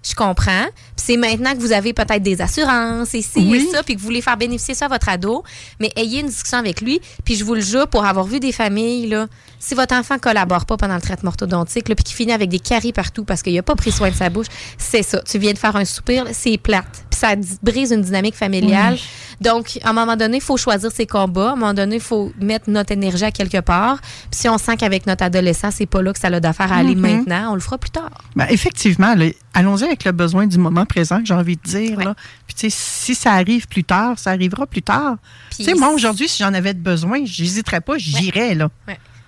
[0.03, 0.65] Je comprends.
[0.95, 3.99] Puis c'est maintenant que vous avez peut-être des assurances et ci et ça, puis que
[3.99, 5.43] vous voulez faire bénéficier ça à votre ado.
[5.79, 7.01] Mais ayez une discussion avec lui.
[7.23, 9.27] Puis je vous le jure, pour avoir vu des familles, là,
[9.61, 12.93] si votre enfant collabore pas pendant le traitement orthodontique, puis qu'il finit avec des caries
[12.93, 14.47] partout parce qu'il a pas pris soin de sa bouche,
[14.79, 15.21] c'est ça.
[15.21, 17.05] Tu viens de faire un soupir, c'est plate.
[17.11, 18.97] Puis ça brise une dynamique familiale.
[19.39, 21.51] Donc, à un moment donné, il faut choisir ses combats.
[21.51, 24.01] À un moment donné, il faut mettre notre énergie à quelque part.
[24.01, 26.77] Puis si on sent qu'avec notre adolescent, c'est pas là que ça a d'affaire à
[26.77, 27.17] aller mm-hmm.
[27.17, 28.09] maintenant, on le fera plus tard.
[28.35, 29.13] Ben, effectivement,
[29.53, 31.97] allons-y avec le besoin du moment présent, que j'ai envie de dire.
[32.47, 35.17] Puis, tu sais, si ça arrive plus tard, ça arrivera plus tard.
[35.55, 38.69] Tu sais, moi, aujourd'hui, si j'en avais besoin, j'hésiterais pas, j'irais, là.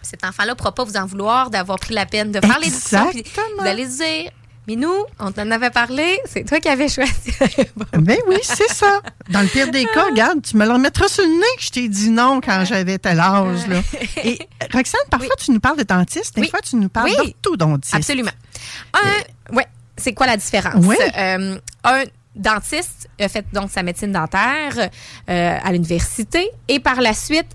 [0.03, 2.67] Cet enfant-là ne pourra pas vous en vouloir d'avoir pris la peine de faire les
[2.69, 3.11] discussions.
[3.57, 4.31] Vous allez dire,
[4.67, 7.33] mais nous, on t'en avait parlé, c'est toi qui avais choisi.
[7.93, 9.01] ben oui, c'est ça.
[9.29, 11.69] Dans le pire des cas, regarde, tu me le remettras sur le nez que je
[11.69, 13.67] t'ai dit non quand j'avais tel âge.
[13.67, 13.81] Là.
[14.23, 14.39] Et
[14.71, 17.95] Roxane, parfois tu nous parles de dentiste, des fois tu nous parles d'orthodontiste.
[17.95, 18.31] Absolument.
[18.93, 20.85] Un, ouais, c'est quoi la différence?
[21.17, 22.03] Euh, un
[22.35, 24.89] dentiste a fait donc sa médecine dentaire
[25.29, 27.49] euh, à l'université et par la suite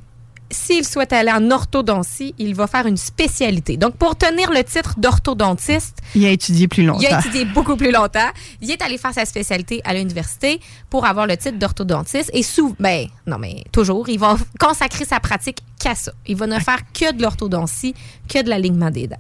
[0.51, 3.77] s'il souhaite aller en orthodontie, il va faire une spécialité.
[3.77, 7.01] Donc, pour tenir le titre d'orthodontiste, il a étudié plus longtemps.
[7.01, 8.29] Il a étudié beaucoup plus longtemps.
[8.61, 12.31] Il est allé faire sa spécialité à l'université pour avoir le titre d'orthodontiste.
[12.33, 16.13] Et sous, ben, non, mais toujours, il va consacrer sa pratique qu'à ça.
[16.27, 17.95] Il va ne faire que de l'orthodontie,
[18.29, 19.17] que de l'alignement des dents.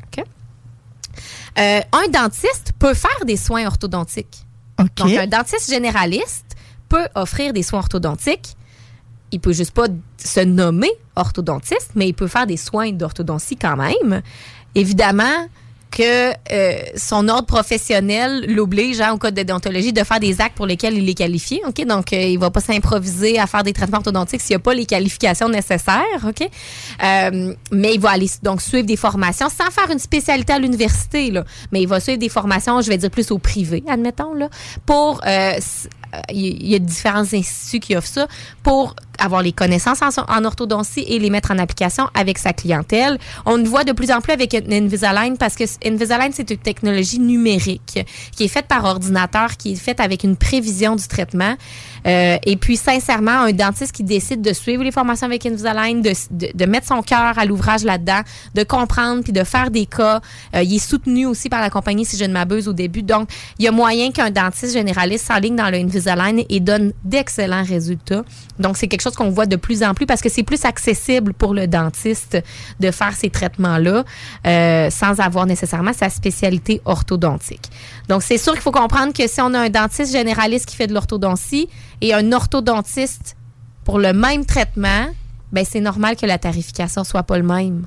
[1.58, 4.44] Euh, un dentiste peut faire des soins orthodontiques.
[4.78, 6.56] Donc, un dentiste généraliste
[6.88, 8.56] peut offrir des soins orthodontiques
[9.32, 9.86] il peut juste pas
[10.16, 14.22] se nommer orthodontiste, mais il peut faire des soins d'orthodontie quand même.
[14.74, 15.48] Évidemment,
[15.90, 20.56] que euh, son ordre professionnel l'oblige, hein, au code de déontologie, de faire des actes
[20.56, 21.62] pour lesquels il est qualifié.
[21.66, 24.62] Ok, donc euh, il va pas s'improviser à faire des traitements orthodontiques s'il n'y a
[24.62, 26.04] pas les qualifications nécessaires.
[26.26, 30.58] Ok, euh, mais il va aller donc suivre des formations sans faire une spécialité à
[30.58, 34.34] l'université là, mais il va suivre des formations, je vais dire plus au privé, admettons
[34.34, 34.48] là,
[34.84, 35.20] pour
[36.32, 38.28] il y a différents instituts qui offrent ça
[38.62, 43.18] pour avoir les connaissances en, orthodontie et les mettre en application avec sa clientèle.
[43.46, 47.18] On le voit de plus en plus avec Invisalign parce que Invisalign, c'est une technologie
[47.18, 51.56] numérique qui est faite par ordinateur, qui est faite avec une prévision du traitement.
[52.06, 56.12] Euh, et puis, sincèrement, un dentiste qui décide de suivre les formations avec Invisalign, de,
[56.30, 58.20] de, mettre son cœur à l'ouvrage là-dedans,
[58.54, 60.20] de comprendre puis de faire des cas,
[60.54, 63.02] euh, il est soutenu aussi par la compagnie, si je ne m'abuse, au début.
[63.02, 65.97] Donc, il y a moyen qu'un dentiste généraliste s'enligne dans le Invisalign
[66.48, 68.22] et donne d'excellents résultats.
[68.58, 71.32] Donc, c'est quelque chose qu'on voit de plus en plus parce que c'est plus accessible
[71.32, 72.38] pour le dentiste
[72.80, 74.04] de faire ces traitements-là
[74.46, 77.70] euh, sans avoir nécessairement sa spécialité orthodontique.
[78.08, 80.86] Donc, c'est sûr qu'il faut comprendre que si on a un dentiste généraliste qui fait
[80.86, 81.68] de l'orthodontie
[82.00, 83.36] et un orthodontiste
[83.84, 85.06] pour le même traitement,
[85.52, 87.86] ben c'est normal que la tarification soit pas le même.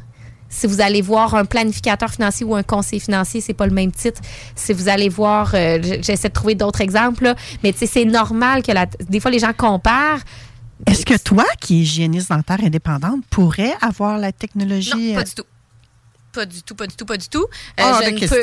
[0.51, 3.91] Si vous allez voir un planificateur financier ou un conseiller financier, c'est pas le même
[3.91, 4.21] titre.
[4.53, 7.33] Si vous allez voir, euh, j'essaie de trouver d'autres exemples,
[7.63, 10.19] mais c'est normal que la, des fois les gens comparent.
[10.85, 15.13] Est-ce que toi, qui es hygiéniste dentaire indépendante, pourrais avoir la technologie?
[15.13, 15.45] Non, pas euh, du tout.
[16.33, 17.43] Pas du tout, pas du tout, pas du tout.
[17.43, 18.41] Euh, ah, je, peux...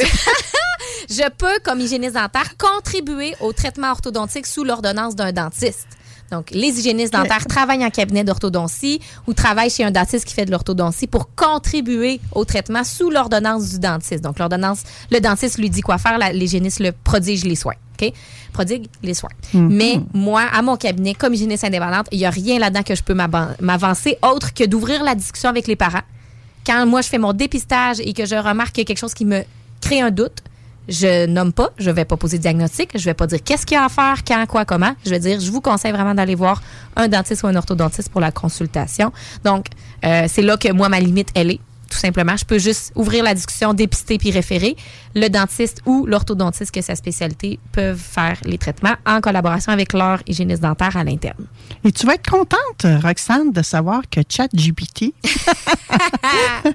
[1.11, 5.98] je peux, comme hygiéniste dentaire, contribuer au traitement orthodontique sous l'ordonnance d'un dentiste.
[6.31, 10.45] Donc, les hygiénistes dentaires travaillent en cabinet d'orthodontie ou travaillent chez un dentiste qui fait
[10.45, 14.23] de l'orthodontie pour contribuer au traitement sous l'ordonnance du dentiste.
[14.23, 17.75] Donc, l'ordonnance, le dentiste lui dit quoi faire, l'hygiéniste le prodige les soins.
[18.01, 18.12] OK?
[18.53, 19.31] Prodigue les soins.
[19.55, 19.69] Mm-hmm.
[19.71, 23.03] Mais moi, à mon cabinet, comme hygiéniste indépendante, il n'y a rien là-dedans que je
[23.03, 26.03] peux m'avancer autre que d'ouvrir la discussion avec les parents.
[26.67, 29.43] Quand moi, je fais mon dépistage et que je remarque quelque chose qui me
[29.81, 30.43] crée un doute,
[30.88, 33.77] je nomme pas, je vais pas poser de diagnostic, je vais pas dire qu'est-ce qu'il
[33.77, 34.92] y a à faire, quand, quoi, comment.
[35.05, 36.62] Je vais dire, je vous conseille vraiment d'aller voir
[36.96, 39.12] un dentiste ou un orthodontiste pour la consultation.
[39.44, 39.66] Donc,
[40.05, 42.37] euh, c'est là que moi, ma limite, elle est tout simplement.
[42.37, 44.77] Je peux juste ouvrir la discussion, dépister puis référer.
[45.14, 50.20] Le dentiste ou l'orthodontiste, que sa spécialité, peuvent faire les traitements en collaboration avec leur
[50.27, 51.46] hygiéniste dentaire à l'interne.
[51.85, 55.14] Et tu vas être contente, Roxane, de savoir que ChatGPT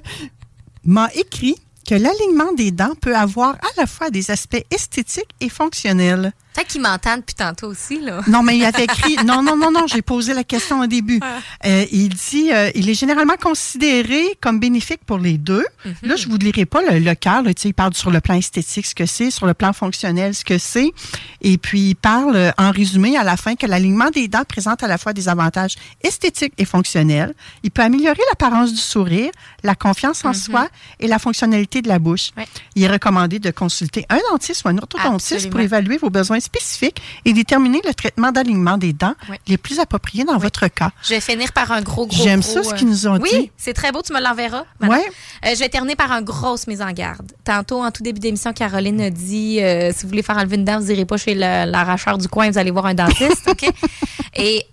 [0.84, 5.48] m'a écrit que l'alignement des dents peut avoir à la fois des aspects esthétiques et
[5.48, 6.32] fonctionnels.
[6.54, 8.20] Peut-être qu'il m'entend depuis tantôt aussi, là.
[8.28, 9.16] Non, mais il a écrit.
[9.24, 11.20] non, non, non, non, j'ai posé la question au début.
[11.66, 15.64] Euh, il dit euh, il est généralement considéré comme bénéfique pour les deux.
[15.84, 15.94] Mhm.
[16.02, 17.42] Là, je vous lirai pas le, le cœur.
[17.64, 20.58] Il parle sur le plan esthétique, ce que c'est, sur le plan fonctionnel, ce que
[20.58, 20.92] c'est.
[21.40, 24.84] Et puis, il parle euh, en résumé à la fin que l'alignement des dents présente
[24.84, 27.34] à la fois des avantages esthétiques et fonctionnels.
[27.64, 29.32] Il peut améliorer l'apparence du sourire,
[29.64, 30.34] la confiance en mhm.
[30.34, 30.68] soi
[31.00, 32.30] et la fonctionnalité de la bouche.
[32.76, 37.00] Il est recommandé de consulter un dentiste ou un orthodontiste pour évaluer vos besoins spécifique
[37.24, 39.14] et déterminer le traitement d'alignement des dents
[39.46, 40.90] les plus appropriés dans votre cas.
[41.02, 43.22] Je vais finir par un gros, gros, J'aime ça, ce qu'ils nous ont dit.
[43.32, 44.64] Oui, c'est très beau, tu me l'enverras.
[44.80, 44.96] Oui.
[45.44, 47.32] Euh, je vais terminer par un grosse mise en garde.
[47.44, 50.64] Tantôt, en tout début d'émission, Caroline a dit euh, si vous voulez faire enlever une
[50.64, 53.48] dent, vous n'irez pas chez l'arracheur du coin, vous allez voir un dentiste.
[53.48, 53.64] OK?
[54.36, 54.64] Et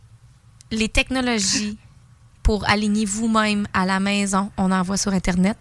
[0.71, 1.77] les technologies
[2.43, 5.57] pour aligner vous-même à la maison, on en voit sur Internet.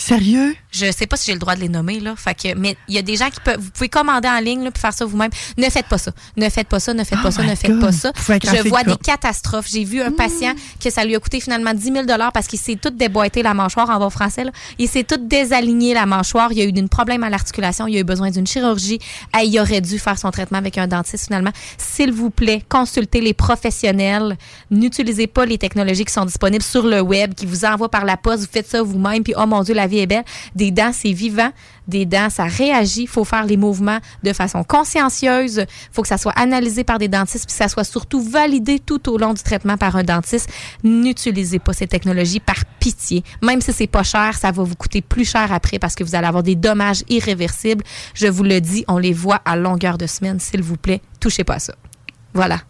[0.00, 0.54] Sérieux?
[0.70, 2.14] Je sais pas si j'ai le droit de les nommer, là.
[2.16, 3.60] Fait que, mais il y a des gens qui peuvent.
[3.60, 5.30] Vous pouvez commander en ligne, là, puis faire ça vous-même.
[5.58, 6.12] Ne faites pas ça.
[6.38, 8.10] Ne faites pas ça, ne faites pas oh ça, ne faites pas ça.
[8.16, 9.68] Je vois des catastrophes.
[9.70, 12.76] J'ai vu un patient que ça lui a coûté finalement 10 000 parce qu'il s'est
[12.76, 14.52] tout déboîté la mâchoire en bon français, là.
[14.78, 16.50] Il s'est tout désaligné la mâchoire.
[16.52, 17.86] Il y a eu un problème à l'articulation.
[17.86, 19.00] Il a eu besoin d'une chirurgie.
[19.44, 21.52] Il aurait dû faire son traitement avec un dentiste finalement.
[21.76, 24.38] S'il vous plaît, consultez les professionnels.
[24.70, 28.16] N'utilisez pas les technologies qui sont disponibles sur le web, qui vous envoient par la
[28.16, 28.44] poste.
[28.44, 30.24] Vous faites ça vous-même, puis oh mon Dieu, la vie est belle.
[30.54, 31.50] Des dents, c'est vivant.
[31.86, 33.02] Des dents, ça réagit.
[33.02, 35.58] Il faut faire les mouvements de façon consciencieuse.
[35.58, 38.78] Il faut que ça soit analysé par des dentistes, puis que ça soit surtout validé
[38.78, 40.48] tout au long du traitement par un dentiste.
[40.84, 43.24] N'utilisez pas ces technologies par pitié.
[43.42, 46.14] Même si c'est pas cher, ça va vous coûter plus cher après parce que vous
[46.14, 47.84] allez avoir des dommages irréversibles.
[48.14, 50.40] Je vous le dis, on les voit à longueur de semaine.
[50.40, 51.74] S'il vous plaît, touchez pas à ça.
[52.34, 52.60] Voilà.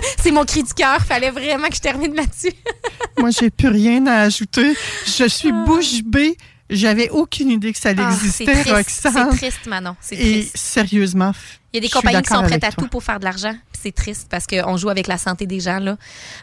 [0.22, 1.00] c'est mon cri du cœur.
[1.04, 2.52] Fallait vraiment que je termine là-dessus.
[3.18, 4.74] Moi, j'ai plus rien à ajouter.
[5.06, 5.64] Je suis ah.
[5.66, 6.36] bouche bée.
[6.70, 9.30] J'avais aucune idée que ça allait ah, exister, Roxane.
[9.30, 9.96] C'est triste, Manon.
[10.12, 11.32] Et sérieusement,
[11.72, 13.54] il y a des compagnies qui sont prêtes à tout pour faire de l'argent.
[13.80, 15.78] C'est triste parce qu'on joue avec la santé des gens.
[15.78, 15.96] Là.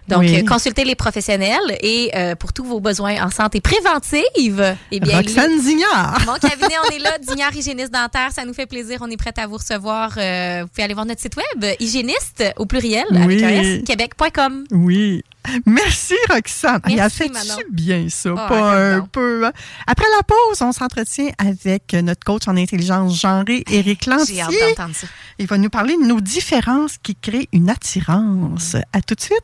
[0.08, 5.00] Donc, euh, consultez les professionnels et euh, pour tous vos besoins en santé préventive, eh
[5.00, 6.22] bien, Roxane Dignard.
[6.26, 8.32] Mon cabinet, on est là, Dignard Hygiéniste Dentaire.
[8.32, 9.00] Ça nous fait plaisir.
[9.02, 10.14] On est prêt à vous recevoir.
[10.18, 14.66] Euh, vous pouvez aller voir notre site web, hygiéniste au pluriel, avec un québec.com.
[14.72, 15.24] Oui.
[15.66, 16.82] Merci, Roxane.
[16.88, 19.46] Merci, Il a fait bien ça, oh, pas un peu.
[19.46, 19.52] Hein?
[19.88, 24.36] Après la pause, on s'entretient avec notre coach en intelligence genrée, Éric Lantier.
[24.36, 25.08] J'ai hâte d'entendre ça.
[25.40, 28.76] Il va nous parler de nos différences qui créent une attirance.
[28.94, 29.44] À tout de suite.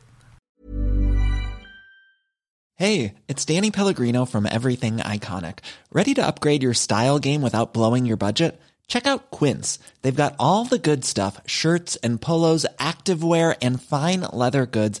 [2.76, 5.58] Hey, it's Danny Pellegrino from Everything Iconic.
[5.92, 8.58] Ready to upgrade your style game without blowing your budget?
[8.88, 9.78] Check out Quince.
[10.02, 15.00] They've got all the good stuff, shirts and polos, activewear and fine leather goods,